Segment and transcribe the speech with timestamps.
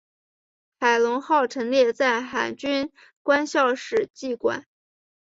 [0.79, 4.65] 海龙号陈列在海军官校史绩馆。